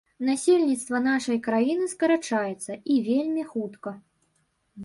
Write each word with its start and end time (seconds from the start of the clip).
Насельніцтва 0.27 1.01
нашай 1.07 1.37
краіны 1.47 1.85
скарачаецца, 1.93 2.71
і 2.95 2.99
вельмі 3.09 3.47
хутка. 3.51 3.97